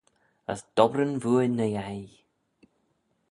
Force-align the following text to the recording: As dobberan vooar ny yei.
As 0.51 0.59
dobberan 0.75 1.13
vooar 1.23 1.47
ny 1.57 1.67
yei. 1.75 2.03